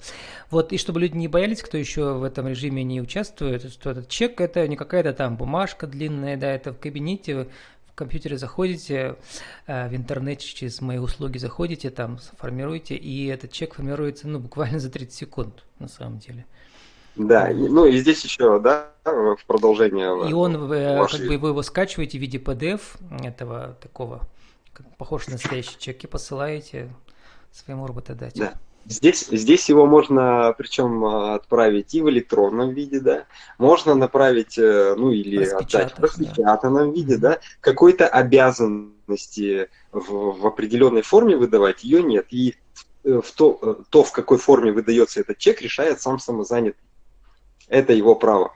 Вот, 0.51 0.73
и 0.73 0.79
чтобы 0.79 1.01
люди 1.01 1.17
не 1.17 1.29
боялись, 1.29 1.63
кто 1.63 1.77
еще 1.77 2.15
в 2.15 2.25
этом 2.25 2.49
режиме 2.49 2.83
не 2.83 3.01
участвует, 3.01 3.71
что 3.73 3.91
этот 3.91 4.09
чек 4.09 4.41
это 4.41 4.67
не 4.67 4.77
какая-то 4.77 5.13
там 5.13 5.37
бумажка 5.37 5.87
длинная, 5.87 6.37
да, 6.37 6.51
это 6.51 6.73
в 6.73 6.79
кабинете, 6.79 7.49
в 7.87 7.95
компьютере 7.95 8.39
заходите, 8.39 9.17
э, 9.67 9.89
в 9.89 9.95
интернете 9.95 10.47
через 10.47 10.81
мои 10.81 10.99
услуги 10.99 11.39
заходите, 11.39 11.91
там 11.91 12.19
формируете, 12.39 12.95
и 12.97 13.27
этот 13.27 13.53
чек 13.53 13.75
формируется, 13.75 14.29
ну, 14.29 14.39
буквально 14.39 14.79
за 14.79 14.91
30 14.91 15.13
секунд, 15.13 15.65
на 15.79 15.89
самом 15.89 16.19
деле. 16.19 16.47
Да, 17.17 17.51
ну 17.53 17.85
и 17.87 17.99
здесь 17.99 18.25
еще, 18.25 18.61
да, 18.61 18.89
в 19.05 19.45
продолжение. 19.47 20.29
И 20.29 20.33
он, 20.33 20.73
э, 20.73 20.99
вашей... 20.99 21.19
как 21.19 21.29
бы 21.29 21.39
вы 21.39 21.49
его 21.51 21.63
скачиваете 21.63 22.19
в 22.19 22.21
виде 22.21 22.39
PDF 22.39 22.81
этого 23.23 23.77
такого 23.83 24.23
похож 24.99 25.27
на 25.27 25.35
настоящий 25.35 25.79
чек, 25.79 26.03
и 26.05 26.07
посылаете 26.07 26.91
своему 27.53 27.87
работодателю. 27.87 28.47
Да. 28.47 28.55
Здесь, 28.87 29.27
здесь 29.31 29.69
его 29.69 29.87
можно, 29.87 30.55
причем, 30.57 31.05
отправить 31.05 31.95
и 31.95 32.01
в 32.01 32.09
электронном 32.09 32.71
виде, 32.71 32.99
да, 32.99 33.27
можно 33.59 33.95
направить, 33.95 34.59
э, 34.59 34.95
ну 34.97 35.11
или 35.11 35.45
отдать 35.45 35.97
в 35.97 36.03
распечатанном 36.03 36.89
да. 36.89 36.95
виде, 36.95 37.17
да, 37.19 37.39
какой-то 37.61 38.09
обязанности 38.09 39.69
в, 39.93 40.41
в 40.41 40.47
определенной 40.47 41.03
форме 41.03 41.37
выдавать 41.37 41.85
ее 41.85 42.03
нет. 42.03 42.27
И 42.31 42.57
в 43.05 43.31
то, 43.35 43.59
э, 43.63 43.75
то, 43.91 44.03
в 44.03 44.13
какой 44.13 44.39
форме 44.39 44.73
выдается 44.73 45.21
этот 45.21 45.39
чек, 45.39 45.61
решает 45.63 46.01
сам 46.01 46.19
самозанятый. 46.19 46.83
Это 47.69 47.93
его 47.93 48.15
право. 48.15 48.53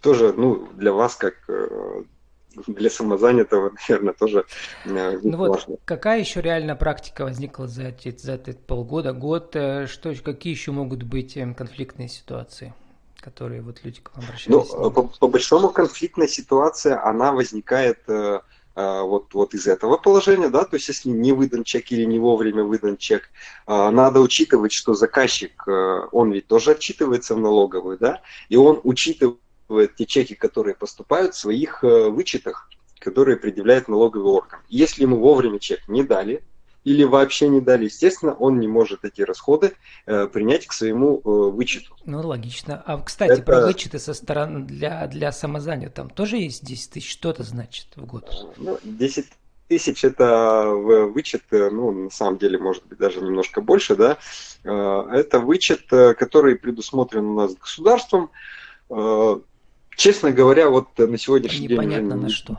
Тоже, 0.00 0.32
ну, 0.32 0.68
для 0.74 0.92
вас, 0.92 1.16
как 1.16 1.34
э, 1.48 2.02
для 2.66 2.90
самозанятого, 2.90 3.72
наверное, 3.88 4.14
тоже 4.14 4.44
э, 4.84 5.18
ну 5.22 5.36
вот, 5.36 5.66
Какая 5.84 6.20
еще 6.20 6.40
реальная 6.40 6.76
практика 6.76 7.24
возникла 7.24 7.68
за 7.68 7.88
эти, 7.88 8.16
за 8.16 8.34
эти 8.34 8.52
полгода, 8.52 9.12
год? 9.12 9.54
Э, 9.56 9.86
что, 9.86 10.14
какие 10.14 10.52
еще 10.52 10.72
могут 10.72 11.02
быть 11.02 11.36
э, 11.36 11.54
конфликтные 11.54 12.08
ситуации? 12.08 12.74
которые 13.20 13.62
вот 13.62 13.84
люди 13.84 14.00
к 14.00 14.10
вам 14.16 14.24
обращались? 14.24 14.48
Ну, 14.48 14.90
по, 14.90 15.02
по 15.04 15.28
большому 15.28 15.68
конфликтная 15.68 16.26
ситуация, 16.26 17.00
она 17.06 17.30
возникает 17.30 18.00
э, 18.08 18.40
вот, 18.74 19.34
вот 19.34 19.54
из 19.54 19.66
этого 19.66 19.96
положения, 19.96 20.48
да, 20.48 20.64
то 20.64 20.76
есть 20.76 20.88
если 20.88 21.10
не 21.10 21.32
выдан 21.32 21.64
чек 21.64 21.92
или 21.92 22.04
не 22.04 22.18
вовремя 22.18 22.64
выдан 22.64 22.96
чек, 22.96 23.30
э, 23.66 23.90
надо 23.90 24.20
учитывать, 24.20 24.72
что 24.72 24.94
заказчик, 24.94 25.62
э, 25.66 26.00
он 26.10 26.32
ведь 26.32 26.46
тоже 26.46 26.72
отчитывается 26.72 27.34
в 27.34 27.40
налоговую, 27.40 27.98
да, 27.98 28.22
и 28.48 28.56
он 28.56 28.80
учитывает 28.82 29.38
те 29.96 30.06
чеки, 30.06 30.34
которые 30.34 30.74
поступают 30.74 31.34
в 31.34 31.38
своих 31.38 31.82
э, 31.84 32.08
вычетах, 32.08 32.70
которые 32.98 33.36
предъявляет 33.36 33.88
налоговый 33.88 34.32
орган. 34.32 34.60
Если 34.68 35.02
ему 35.02 35.18
вовремя 35.18 35.58
чек 35.58 35.88
не 35.88 36.02
дали, 36.02 36.42
или 36.84 37.04
вообще 37.04 37.48
не 37.48 37.60
дали, 37.60 37.84
естественно, 37.84 38.34
он 38.34 38.58
не 38.58 38.66
может 38.68 39.04
эти 39.04 39.22
расходы 39.22 39.72
э, 40.06 40.26
принять 40.26 40.66
к 40.66 40.72
своему 40.72 41.18
э, 41.18 41.28
вычету. 41.28 41.94
Ну, 42.04 42.20
логично. 42.26 42.82
А, 42.86 43.00
кстати, 43.00 43.32
это... 43.32 43.42
про 43.42 43.66
вычеты 43.66 43.98
со 43.98 44.14
стороны 44.14 44.64
для, 44.64 45.06
для 45.06 45.32
самозанятых, 45.32 45.94
там 45.94 46.10
тоже 46.10 46.38
есть 46.38 46.64
10 46.64 46.90
тысяч, 46.90 47.10
что 47.10 47.30
это 47.30 47.44
значит 47.44 47.86
в 47.94 48.04
год? 48.04 48.30
Ну, 48.56 48.78
10 48.82 49.26
тысяч 49.68 50.04
это 50.04 50.66
вычет, 50.66 51.42
э, 51.52 51.70
ну, 51.70 51.92
на 51.92 52.10
самом 52.10 52.38
деле, 52.38 52.58
может 52.58 52.84
быть, 52.86 52.98
даже 52.98 53.20
немножко 53.20 53.60
больше, 53.60 53.94
да, 53.94 54.18
э, 54.64 55.08
это 55.12 55.38
вычет, 55.38 55.86
который 55.88 56.56
предусмотрен 56.56 57.24
у 57.26 57.34
нас 57.34 57.54
государством, 57.54 58.30
Честно 59.96 60.32
говоря, 60.32 60.70
вот 60.70 60.96
на 60.98 61.18
сегодняшний 61.18 61.68
Непонятно 61.68 61.90
день... 61.90 62.04
Непонятно 62.06 62.22
на 62.22 62.28
что. 62.30 62.58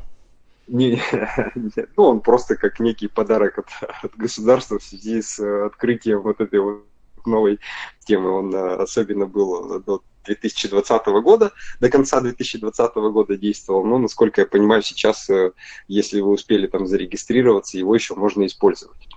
Не, 0.67 0.91
не, 1.55 1.87
ну, 1.97 2.03
он 2.03 2.21
просто 2.21 2.55
как 2.55 2.79
некий 2.79 3.07
подарок 3.07 3.59
от, 3.59 3.67
от 4.03 4.15
государства 4.15 4.79
в 4.79 4.83
связи 4.83 5.21
с 5.21 5.39
э, 5.39 5.65
открытием 5.65 6.21
вот 6.21 6.39
этой 6.39 6.59
вот 6.59 6.85
новой 7.25 7.59
темы. 8.05 8.29
Он 8.29 8.53
э, 8.55 8.75
особенно 8.75 9.25
был 9.25 9.81
до 9.81 10.01
2020 10.25 11.05
года, 11.21 11.51
до 11.79 11.89
конца 11.89 12.21
2020 12.21 12.95
года 12.95 13.35
действовал. 13.35 13.83
Но, 13.83 13.97
насколько 13.97 14.41
я 14.41 14.47
понимаю, 14.47 14.81
сейчас, 14.83 15.29
э, 15.29 15.51
если 15.87 16.21
вы 16.21 16.31
успели 16.31 16.67
там 16.67 16.87
зарегистрироваться, 16.87 17.77
его 17.77 17.93
еще 17.93 18.15
можно 18.15 18.45
использовать. 18.45 19.07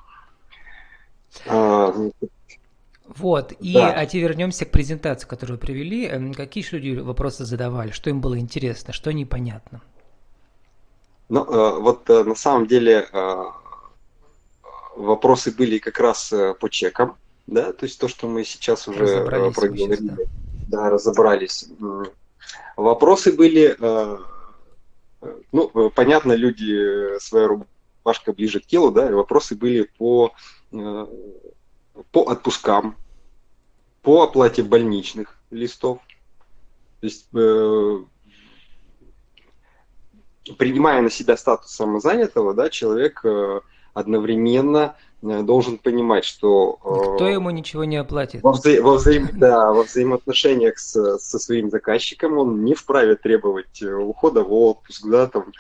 Вот, 3.17 3.53
и 3.61 3.75
да. 3.75 3.93
а 3.93 4.07
теперь 4.07 4.25
вернемся 4.25 4.65
к 4.67 4.71
презентации, 4.71 5.27
которую 5.27 5.59
привели. 5.59 6.07
Эм, 6.07 6.35
какие 6.35 6.63
же 6.65 6.79
люди 6.79 7.01
вопросы 7.01 7.45
задавали, 7.45 7.91
что 7.91 8.11
им 8.11 8.21
было 8.21 8.39
интересно, 8.39 8.93
что 8.93 9.13
непонятно? 9.13 9.81
Ну, 11.29 11.45
э, 11.45 11.81
вот 11.81 12.09
э, 12.11 12.25
на 12.25 12.35
самом 12.35 12.67
деле 12.67 13.09
э, 13.11 13.45
вопросы 14.97 15.51
были 15.51 15.79
как 15.79 15.99
раз 15.99 16.33
по 16.61 16.69
чекам, 16.69 17.17
да, 17.47 17.73
то 17.73 17.85
есть 17.85 17.99
то, 17.99 18.07
что 18.07 18.29
мы 18.29 18.45
сейчас 18.45 18.87
уже 18.87 19.25
проговорили, 19.25 19.97
да. 20.01 20.17
да, 20.69 20.91
разобрались. 20.91 21.69
Вопросы 22.77 23.33
были, 23.33 23.77
ну, 25.53 25.91
понятно, 25.95 26.33
люди, 26.33 27.19
своя 27.19 27.49
рубашка 27.49 28.33
ближе 28.33 28.61
к 28.61 28.67
телу, 28.67 28.91
да, 28.91 29.09
и 29.09 29.13
вопросы 29.13 29.55
были 29.55 29.89
по 29.99 30.33
по 32.11 32.23
отпускам, 32.31 32.97
по 34.07 34.23
оплате 34.23 34.63
больничных 34.63 35.37
листов. 35.51 35.99
То 37.01 37.07
есть, 37.07 37.27
э, 37.35 37.99
принимая 40.57 41.03
на 41.03 41.11
себя 41.11 41.37
статус 41.37 41.73
самозанятого, 41.73 42.55
да, 42.55 42.71
человек 42.71 43.23
э, 43.25 43.63
одновременно 43.95 44.95
э, 45.23 45.43
должен 45.43 45.79
понимать, 45.79 46.25
что... 46.25 46.75
Кто 47.17 47.27
ему 47.27 47.51
ничего 47.51 47.83
не 47.83 47.97
оплатит. 47.97 48.45
Во, 48.45 48.53
вза 48.53 48.81
во, 48.81 48.95
взаим 48.95 49.29
да, 49.33 49.73
во 49.73 49.83
взаимоотношениях 49.83 50.79
с, 50.79 51.19
со 51.19 51.39
своим 51.41 51.69
заказчиком 51.71 52.39
он 52.39 52.65
не 52.65 52.75
вправе 52.75 53.17
требовать 53.17 53.83
ухода 53.83 54.45
в 54.45 54.53
отпуск, 54.53 55.05
да, 55.09 55.27
там, 55.27 55.53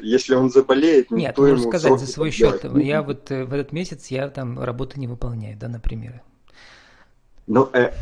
если 0.00 0.36
он 0.36 0.48
заболеет, 0.48 1.10
Нет, 1.10 1.36
то 1.36 1.46
ему 1.46 1.58
сказать 1.58 2.00
за 2.00 2.06
свой 2.06 2.30
счет. 2.30 2.64
Я 2.76 3.02
вот 3.02 3.28
в 3.28 3.52
этот 3.52 3.72
месяц 3.72 4.06
я 4.06 4.30
там 4.30 4.58
работу 4.58 4.98
не 4.98 5.06
выполняю, 5.06 5.58
да, 5.58 5.68
например. 5.68 6.22
Но 7.46 7.68
э, 7.72 7.92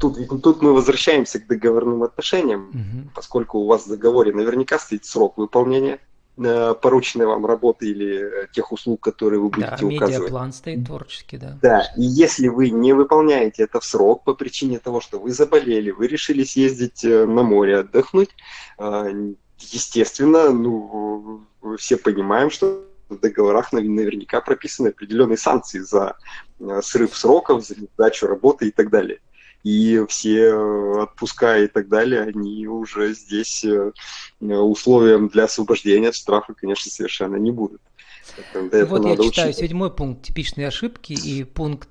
тут, 0.00 0.18
тут 0.42 0.62
мы 0.62 0.72
возвращаемся 0.72 1.38
к 1.38 1.46
договорным 1.46 2.02
отношениям, 2.02 2.68
угу. 2.68 3.10
поскольку 3.14 3.58
у 3.58 3.66
вас 3.66 3.86
в 3.86 3.90
договоре 3.90 4.32
наверняка 4.32 4.78
стоит 4.78 5.04
срок 5.04 5.38
выполнения 5.38 6.00
э, 6.36 6.74
порученной 6.74 7.26
вам 7.26 7.46
работы 7.46 7.86
или 7.86 8.44
э, 8.44 8.46
тех 8.52 8.72
услуг, 8.72 9.00
которые 9.00 9.40
вы 9.40 9.50
будете 9.50 9.76
да, 9.80 9.86
указывать. 9.86 10.00
Да, 10.00 10.06
медиаплан 10.06 10.52
стоит 10.52 10.86
творческий, 10.86 11.38
да. 11.38 11.58
Да, 11.62 11.92
и 11.96 12.02
если 12.02 12.48
вы 12.48 12.70
не 12.70 12.92
выполняете 12.92 13.62
это 13.62 13.78
в 13.78 13.84
срок 13.84 14.24
по 14.24 14.34
причине 14.34 14.80
того, 14.80 15.00
что 15.00 15.20
вы 15.20 15.30
заболели, 15.30 15.90
вы 15.90 16.08
решили 16.08 16.42
съездить 16.42 17.04
э, 17.04 17.24
на 17.24 17.44
море 17.44 17.78
отдохнуть, 17.78 18.30
э, 18.78 19.32
естественно, 19.58 20.50
ну, 20.50 21.46
все 21.76 21.96
понимаем, 21.96 22.50
что 22.50 22.84
в 23.08 23.18
договорах 23.18 23.72
наверняка 23.72 24.40
прописаны 24.40 24.88
определенные 24.88 25.38
санкции 25.38 25.80
за 25.80 26.16
э, 26.16 26.47
срыв 26.82 27.16
сроков, 27.16 27.64
за 27.66 27.74
сдачу 27.74 28.26
работы 28.26 28.68
и 28.68 28.70
так 28.70 28.90
далее. 28.90 29.20
И 29.64 30.04
все 30.08 30.50
э, 30.50 31.02
отпуска 31.02 31.58
и 31.58 31.66
так 31.66 31.88
далее, 31.88 32.22
они 32.22 32.66
уже 32.66 33.12
здесь 33.12 33.64
э, 33.64 33.92
условием 34.40 35.28
для 35.28 35.44
освобождения 35.44 36.08
от 36.08 36.14
штрафа, 36.14 36.54
конечно, 36.54 36.90
совершенно 36.90 37.36
не 37.36 37.50
будут. 37.50 37.80
Это, 38.36 38.86
вот 38.86 39.04
я 39.04 39.16
читаю 39.16 39.50
учить. 39.50 39.58
седьмой 39.58 39.92
пункт 39.92 40.22
типичные 40.22 40.68
ошибки 40.68 41.12
и 41.12 41.44
пункт 41.44 41.88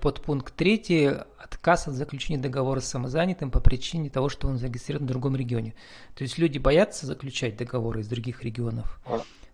подпункт 0.00 0.54
третий 0.54 1.10
отказ 1.38 1.88
от 1.88 1.94
заключения 1.94 2.38
договора 2.38 2.80
с 2.80 2.88
самозанятым 2.88 3.50
по 3.50 3.60
причине 3.60 4.10
того, 4.10 4.28
что 4.28 4.48
он 4.48 4.58
зарегистрирован 4.58 5.06
в 5.06 5.08
другом 5.08 5.36
регионе. 5.36 5.74
То 6.14 6.22
есть 6.22 6.38
люди 6.38 6.58
боятся 6.58 7.06
заключать 7.06 7.56
договоры 7.56 8.00
из 8.00 8.08
других 8.08 8.44
регионов. 8.44 9.00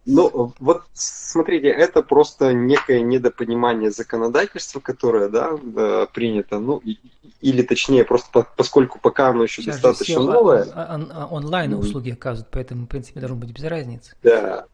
Ну, 0.05 0.53
вот 0.59 0.83
смотрите, 0.95 1.69
это 1.69 2.03
просто 2.03 2.53
некое 2.53 3.01
недопонимание 3.03 3.91
законодательства, 3.91 4.81
которое, 4.81 5.29
да, 5.29 5.57
принято, 6.13 6.59
ну, 6.59 6.79
и, 6.79 6.99
или 7.41 7.63
точнее, 7.63 8.05
просто 8.05 8.29
по, 8.33 8.47
поскольку 8.57 8.99
пока 8.99 9.29
оно 9.29 9.45
еще 9.45 9.63
Сейчас 9.63 9.81
достаточно 9.81 10.21
новое. 10.21 10.65
Он, 10.65 11.13
онлайн 11.31 11.75
услуги 11.75 12.11
оказывают, 12.11 12.49
поэтому, 12.51 12.87
в 12.87 12.89
принципе, 12.89 13.21
должно 13.21 13.37
быть 13.37 13.53
без 13.53 13.65
разницы. 13.65 14.17
Да, 14.23 14.67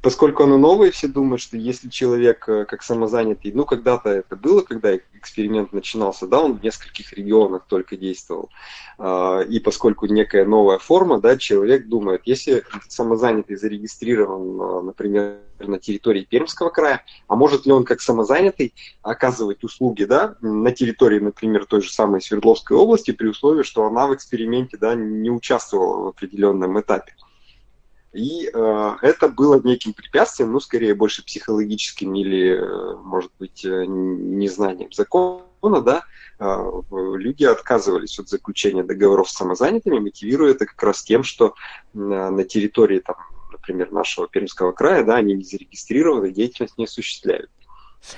поскольку 0.00 0.44
оно 0.44 0.56
новое, 0.56 0.90
все 0.90 1.08
думают, 1.08 1.42
что 1.42 1.56
если 1.58 1.90
человек 1.90 2.48
э, 2.48 2.64
как 2.64 2.82
самозанятый, 2.82 3.52
ну 3.52 3.66
когда-то 3.66 4.08
это 4.08 4.34
было, 4.34 4.62
когда 4.62 4.96
эксперимент 4.96 5.72
начинался, 5.72 6.26
да, 6.26 6.40
он 6.40 6.58
в 6.58 6.62
нескольких 6.62 7.12
регионах 7.12 7.66
только 7.68 7.96
действовал, 7.96 8.48
а, 8.96 9.40
и 9.40 9.60
поскольку 9.60 10.06
некая 10.06 10.46
новая 10.46 10.78
форма, 10.78 11.20
да, 11.20 11.36
человек 11.36 11.86
думает, 11.86 12.22
если 12.24 12.64
самозанятый 12.88 13.56
зарегистрирован, 13.56 14.60
а, 14.60 14.82
например, 14.82 15.36
на 15.58 15.78
территории 15.78 16.26
Пермского 16.28 16.70
края, 16.70 17.04
а 17.26 17.36
может 17.36 17.66
ли 17.66 17.72
он 17.72 17.84
как 17.84 18.00
самозанятый 18.00 18.72
оказывать 19.02 19.64
услуги, 19.64 20.04
да, 20.04 20.36
на 20.40 20.72
территории, 20.72 21.18
например, 21.18 21.66
той 21.66 21.82
же 21.82 21.92
самой 21.92 22.22
Свердловской 22.22 22.76
области, 22.76 23.10
при 23.10 23.26
условии, 23.26 23.64
что 23.64 23.84
она 23.84 24.06
в 24.06 24.14
эксперименте, 24.14 24.78
да, 24.78 24.94
не 24.94 25.30
участвовала 25.30 26.04
в 26.04 26.06
определенном 26.08 26.80
этапе. 26.80 27.12
И 28.12 28.50
э, 28.52 28.96
это 29.02 29.28
было 29.28 29.60
неким 29.62 29.92
препятствием, 29.92 30.52
ну, 30.52 30.60
скорее, 30.60 30.94
больше 30.94 31.24
психологическим 31.24 32.14
или, 32.14 32.56
э, 32.56 32.96
может 32.96 33.30
быть, 33.38 33.64
э, 33.64 33.84
незнанием 33.86 34.90
закона, 34.92 35.82
да, 35.82 36.04
э, 36.40 36.82
люди 36.90 37.44
отказывались 37.44 38.18
от 38.18 38.28
заключения 38.28 38.82
договоров 38.82 39.28
с 39.28 39.34
самозанятыми, 39.34 39.98
мотивируя 39.98 40.52
это 40.52 40.64
как 40.64 40.82
раз 40.82 41.02
тем, 41.02 41.22
что 41.22 41.54
э, 41.92 41.98
на 41.98 42.44
территории, 42.44 43.00
там, 43.00 43.16
например, 43.52 43.92
нашего 43.92 44.26
Пермского 44.26 44.72
края, 44.72 45.04
да, 45.04 45.16
они 45.16 45.34
не 45.34 45.44
зарегистрированы, 45.44 46.30
деятельность 46.30 46.78
не 46.78 46.84
осуществляют. 46.84 47.50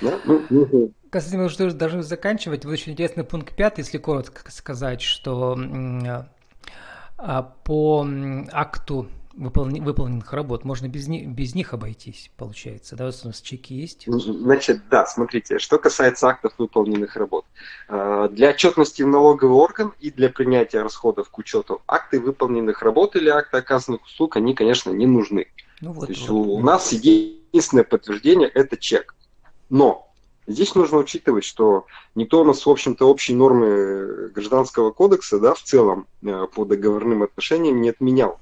Да? 0.01 0.19
Ну, 0.23 0.41
ну, 0.49 0.93
Константин, 1.09 1.41
мы 1.41 1.45
уже 1.47 1.73
должны 1.73 2.03
заканчивать. 2.03 2.63
Вот 2.63 2.73
очень 2.73 2.93
интересный 2.93 3.25
пункт 3.25 3.53
пятый, 3.55 3.81
если 3.81 3.97
коротко 3.97 4.49
сказать, 4.51 5.01
что 5.01 5.57
а, 7.17 7.43
по 7.63 8.07
акту 8.51 9.07
выполни, 9.33 9.79
выполненных 9.79 10.33
работ. 10.33 10.65
Можно 10.65 10.87
без, 10.87 11.07
них, 11.07 11.27
без 11.29 11.55
них 11.55 11.73
обойтись, 11.73 12.31
получается. 12.37 12.95
Да, 12.95 13.05
у 13.05 13.27
нас 13.27 13.41
чеки 13.41 13.73
есть? 13.73 14.05
Значит, 14.07 14.87
да, 14.89 15.05
смотрите, 15.05 15.59
что 15.59 15.77
касается 15.77 16.27
актов 16.27 16.53
выполненных 16.57 17.15
работ. 17.15 17.45
А, 17.87 18.27
для 18.29 18.49
отчетности 18.49 19.03
в 19.03 19.07
налоговый 19.07 19.53
орган 19.53 19.93
и 19.99 20.11
для 20.11 20.29
принятия 20.29 20.81
расходов 20.81 21.29
к 21.29 21.37
учету 21.37 21.81
акты 21.87 22.19
выполненных 22.19 22.81
работ 22.81 23.15
или 23.15 23.29
акты 23.29 23.57
оказанных 23.57 24.03
услуг, 24.05 24.37
они, 24.37 24.53
конечно, 24.53 24.91
не 24.91 25.05
нужны. 25.05 25.47
Ну, 25.81 25.93
вот, 25.93 26.07
То 26.07 26.13
есть 26.13 26.29
вот. 26.29 26.35
у 26.35 26.59
нас 26.59 26.91
единственное 26.91 27.83
подтверждение– 27.83 28.47
это 28.53 28.77
чек. 28.77 29.15
Но 29.69 30.07
Здесь 30.47 30.73
нужно 30.73 30.97
учитывать, 30.97 31.43
что 31.43 31.85
никто 32.15 32.41
у 32.41 32.43
нас, 32.43 32.65
в 32.65 32.69
общем-то, 32.69 33.07
общей 33.07 33.35
нормы 33.35 34.29
Гражданского 34.33 34.91
кодекса 34.91 35.39
да, 35.39 35.53
в 35.53 35.61
целом 35.61 36.07
э, 36.23 36.47
по 36.53 36.65
договорным 36.65 37.21
отношениям 37.21 37.79
не 37.79 37.89
отменял 37.89 38.39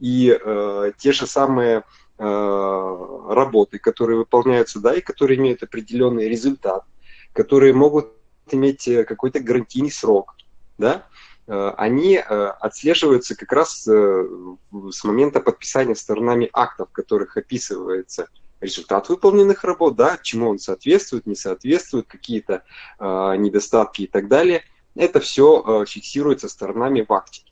и 0.00 0.38
э, 0.40 0.92
те 0.96 1.12
же 1.12 1.26
самые 1.26 1.84
э, 2.18 3.24
работы, 3.28 3.78
которые 3.78 4.18
выполняются, 4.18 4.80
да, 4.80 4.94
и 4.94 5.00
которые 5.00 5.38
имеют 5.38 5.62
определенный 5.62 6.28
результат, 6.28 6.84
которые 7.32 7.72
могут 7.72 8.08
иметь 8.52 8.88
э, 8.88 9.04
какой-то 9.04 9.40
гарантийный 9.40 9.90
срок, 9.90 10.36
да, 10.78 11.06
э, 11.46 11.72
они 11.76 12.16
э, 12.16 12.22
отслеживаются 12.60 13.36
как 13.36 13.52
раз 13.52 13.82
с 13.82 15.04
момента 15.04 15.40
подписания 15.40 15.94
сторонами 15.94 16.48
актов, 16.52 16.88
в 16.90 16.92
которых 16.92 17.36
описывается 17.36 18.28
результат 18.60 19.08
выполненных 19.08 19.64
работ, 19.64 19.96
да, 19.96 20.18
чему 20.22 20.50
он 20.50 20.58
соответствует, 20.58 21.26
не 21.26 21.36
соответствует, 21.36 22.08
какие-то 22.08 22.64
недостатки 22.98 24.02
и 24.02 24.06
так 24.08 24.26
далее. 24.26 24.64
Это 24.96 25.20
все 25.20 25.84
фиксируется 25.86 26.48
сторонами 26.48 27.06
в 27.08 27.12
акте. 27.12 27.42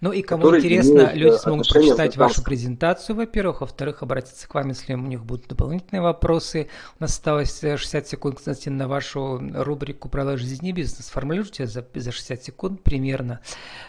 Ну 0.00 0.12
и 0.12 0.22
кому 0.22 0.56
интересно, 0.56 1.12
люди 1.14 1.36
смогут 1.38 1.68
прочитать 1.68 2.16
вашу 2.16 2.42
презентацию, 2.42 3.16
во-первых. 3.16 3.60
Во-вторых, 3.60 4.02
обратиться 4.02 4.48
к 4.48 4.54
вам, 4.54 4.68
если 4.68 4.94
у 4.94 4.98
них 4.98 5.24
будут 5.24 5.48
дополнительные 5.48 6.02
вопросы. 6.02 6.68
У 6.98 7.02
нас 7.02 7.12
осталось 7.12 7.60
60 7.60 8.06
секунд, 8.06 8.36
Константин, 8.36 8.76
на 8.76 8.88
вашу 8.88 9.40
рубрику 9.54 10.08
«Правила 10.08 10.36
жизни 10.36 10.70
и 10.70 10.72
бизнес». 10.72 11.08
Формулируйте 11.08 11.66
за, 11.66 11.86
за 11.94 12.12
60 12.12 12.44
секунд 12.44 12.82
примерно. 12.82 13.40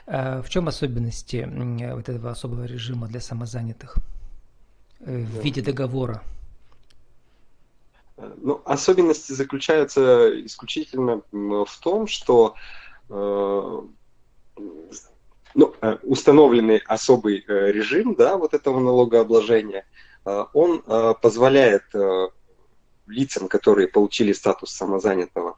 Э, 0.06 0.42
в 0.42 0.50
чем 0.50 0.68
особенности 0.68 1.48
вот 1.94 2.10
этого 2.10 2.32
особого 2.32 2.66
режима 2.66 3.08
для 3.08 3.20
самозанятых 3.20 3.96
э, 5.00 5.18
в 5.18 5.44
виде 5.44 5.62
договора? 5.62 6.22
Ну, 8.18 8.62
особенности 8.64 9.34
заключаются 9.34 10.30
исключительно 10.46 11.22
в 11.32 11.80
том, 11.82 12.08
что 12.08 12.56
э, 13.10 13.82
ну, 15.56 15.74
э, 15.82 15.98
установленный 16.04 16.82
особый 16.86 17.44
э, 17.48 17.72
режим 17.72 18.14
да, 18.16 18.38
вот 18.38 18.54
этого 18.54 18.80
налогообложения, 18.80 19.86
э, 20.26 20.46
он 20.54 20.84
позволяет 21.22 21.84
лицам, 23.08 23.48
которые 23.48 23.88
получили 23.88 24.34
статус 24.34 24.72
самозанятого, 24.72 25.58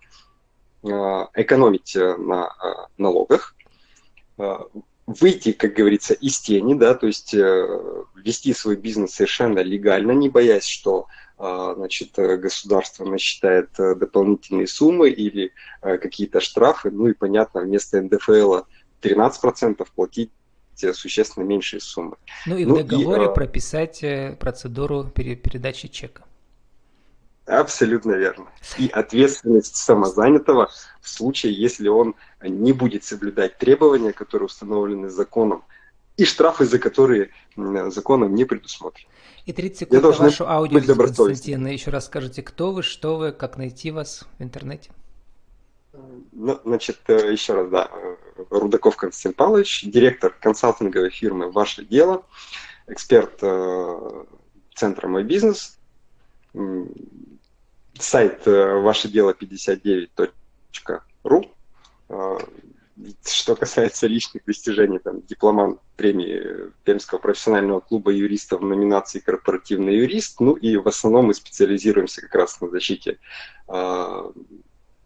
экономить 0.84 1.96
на 1.96 2.52
налогах, 2.98 3.56
выйти, 5.08 5.54
как 5.54 5.74
говорится, 5.74 6.14
из 6.14 6.40
тени, 6.40 6.74
да, 6.74 6.94
то 6.94 7.08
есть 7.08 7.34
вести 7.34 8.54
свой 8.54 8.76
бизнес 8.76 9.14
совершенно 9.14 9.60
легально, 9.60 10.12
не 10.12 10.28
боясь, 10.28 10.66
что 10.66 11.08
значит, 11.38 12.12
государство 12.16 13.06
насчитает 13.06 13.70
дополнительные 13.78 14.68
суммы 14.68 15.10
или 15.10 15.54
какие-то 15.82 16.42
штрафы, 16.42 16.92
ну 16.92 17.08
и, 17.08 17.14
понятно, 17.14 17.62
вместо 17.62 18.02
НДФЛ 18.02 18.58
13% 19.02 19.88
платить 19.96 20.32
существенно 20.94 21.44
меньшие 21.44 21.80
суммы. 21.80 22.18
Ну 22.46 22.58
и 22.58 22.66
в 22.66 22.70
ну, 22.70 22.78
договоре 22.78 23.24
и, 23.24 23.28
а, 23.28 23.32
прописать 23.32 24.04
э, 24.04 24.36
процедуру 24.40 25.06
передачи 25.06 25.88
чека. 25.88 26.24
Абсолютно 27.48 28.12
верно. 28.12 28.48
И 28.78 28.88
ответственность 28.88 29.78
самозанятого 29.78 30.70
в 31.02 31.10
случае, 31.10 31.54
если 31.54 31.88
он 31.88 32.16
не 32.42 32.74
будет 32.74 33.06
соблюдать 33.06 33.58
требования, 33.58 34.12
которые 34.12 34.48
установлены 34.48 35.10
законом, 35.10 35.64
и 36.18 36.26
штрафы, 36.26 36.66
за 36.66 36.78
которые 36.78 37.30
законом 37.56 38.36
не 38.36 38.44
предусмотрены. 38.44 39.10
И 39.46 39.54
30 39.54 39.80
секунд 39.80 40.04
на 40.04 40.12
вашу 40.12 40.48
аудио, 40.48 40.96
Константин. 40.96 41.66
Еще 41.68 41.90
раз 41.90 42.08
скажите, 42.08 42.44
кто 42.44 42.74
вы, 42.74 42.84
что 42.84 43.18
вы, 43.18 43.32
как 43.32 43.56
найти 43.58 43.92
вас 43.92 44.26
в 44.38 44.44
интернете? 44.44 44.92
Ну, 46.34 46.60
значит, 46.66 47.00
э, 47.08 47.32
еще 47.32 47.54
раз, 47.54 47.70
да, 47.70 47.90
Рудаков 48.50 48.96
Константин 48.96 49.34
Павлович, 49.34 49.84
директор 49.84 50.34
консалтинговой 50.40 51.10
фирмы 51.10 51.52
«Ваше 51.52 51.86
дело», 51.86 52.26
эксперт 52.88 53.40
э, 53.42 54.24
Центра 54.76 55.08
«Мой 55.08 55.24
бизнес», 55.24 55.78
сайт 58.00 58.48
э, 58.48 58.80
ваше 58.80 59.10
дело 59.10 59.36
59.ру. 59.40 61.52
Что 63.24 63.56
касается 63.56 64.08
личных 64.08 64.44
достижений, 64.46 64.98
там, 64.98 65.22
дипломант 65.22 65.80
премии 65.98 66.72
Пермского 66.84 67.20
профессионального 67.20 67.80
клуба 67.80 68.12
юристов 68.12 68.62
в 68.62 68.66
номинации 68.66 69.20
«Корпоративный 69.20 69.98
юрист», 69.98 70.40
ну 70.40 70.54
и 70.54 70.78
в 70.78 70.88
основном 70.88 71.28
мы 71.28 71.36
специализируемся 71.36 72.22
как 72.22 72.34
раз 72.34 72.60
на 72.60 72.70
защите 72.70 73.20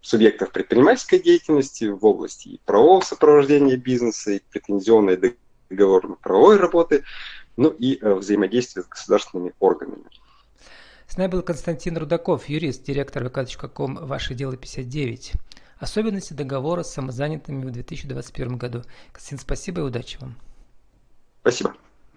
субъектов 0.01 0.51
предпринимательской 0.51 1.19
деятельности 1.19 1.85
в 1.85 2.03
области 2.05 2.59
правового 2.65 3.01
сопровождения 3.01 3.77
бизнеса, 3.77 4.31
и 4.31 4.41
претензионной 4.51 5.37
договорно-правовой 5.69 6.57
работы, 6.57 7.03
ну 7.55 7.69
и 7.69 7.99
э, 8.01 8.13
взаимодействия 8.15 8.83
с 8.83 8.87
государственными 8.87 9.53
органами. 9.59 10.03
С 11.07 11.17
нами 11.17 11.31
был 11.31 11.41
Константин 11.41 11.97
Рудаков, 11.97 12.47
юрист, 12.49 12.83
директор 12.83 13.23
vk.com 13.23 13.95
«Ваше 14.05 14.33
дело 14.33 14.53
59». 14.53 15.33
Особенности 15.77 16.33
договора 16.33 16.83
с 16.83 16.93
самозанятыми 16.93 17.65
в 17.65 17.71
2021 17.71 18.57
году. 18.57 18.83
Константин, 19.11 19.39
спасибо 19.39 19.81
и 19.81 19.83
удачи 19.83 20.17
вам. 20.21 20.35
Спасибо. 21.41 21.75